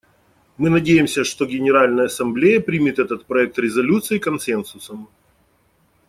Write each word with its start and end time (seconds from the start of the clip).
Мы 0.57 0.71
надеемся, 0.71 1.23
что 1.23 1.45
Генеральная 1.45 2.05
Ассамблея 2.07 2.59
примет 2.59 2.97
этот 2.97 3.25
проект 3.27 3.59
резолюции 3.59 4.17
консенсусом. 4.17 5.07